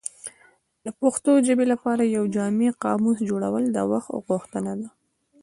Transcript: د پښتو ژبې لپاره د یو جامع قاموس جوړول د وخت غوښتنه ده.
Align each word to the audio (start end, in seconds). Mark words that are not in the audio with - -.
د 0.85 0.87
پښتو 0.99 1.31
ژبې 1.47 1.65
لپاره 1.73 2.01
د 2.05 2.09
یو 2.17 2.23
جامع 2.35 2.69
قاموس 2.83 3.17
جوړول 3.29 3.63
د 3.71 3.77
وخت 3.91 4.09
غوښتنه 4.27 4.71
ده. 4.79 4.89